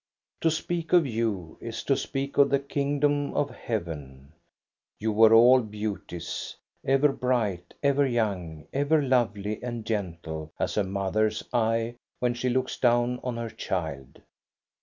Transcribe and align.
To 0.41 0.49
speak 0.49 0.93
of 0.93 1.05
you 1.05 1.59
is 1.61 1.83
to 1.83 1.95
speak 1.95 2.39
of 2.39 2.49
the 2.49 2.57
kingdom 2.57 3.35
of 3.35 3.51
heaven; 3.51 4.33
you 4.99 5.11
were 5.11 5.31
all 5.31 5.61
beauties, 5.61 6.55
ever 6.83 7.09
bright, 7.11 7.75
ever 7.83 8.07
young, 8.07 8.65
ever 8.73 9.03
lovely 9.03 9.61
and 9.61 9.85
gentle 9.85 10.53
as 10.59 10.75
a 10.75 10.83
mother's 10.83 11.43
eyes 11.53 11.93
when 12.17 12.33
she 12.33 12.49
looks 12.49 12.79
down 12.79 13.19
on 13.23 13.37
her 13.37 13.51
child. 13.51 14.19